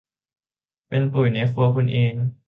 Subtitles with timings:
[0.89, 2.13] เป็นปุ๋ย ในครัวคุณเอง